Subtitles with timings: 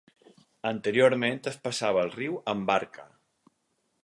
[0.69, 3.11] Anteriorment es passava el riu amb barca.